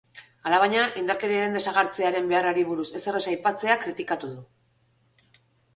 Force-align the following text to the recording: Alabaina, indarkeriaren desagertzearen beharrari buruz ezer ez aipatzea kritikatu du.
Alabaina, 0.51 0.85
indarkeriaren 1.01 1.53
desagertzearen 1.57 2.33
beharrari 2.33 2.65
buruz 2.73 2.87
ezer 3.01 3.19
ez 3.21 3.25
aipatzea 3.35 3.79
kritikatu 3.87 4.33
du. 4.35 5.41